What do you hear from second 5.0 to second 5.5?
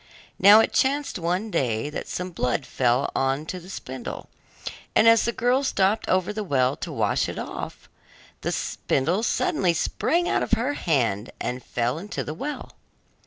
as the